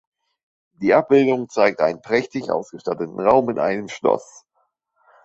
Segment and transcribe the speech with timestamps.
[0.81, 4.47] Die Abbildung zeigt einen prächtig ausgestatteten Raum in einem Schloss.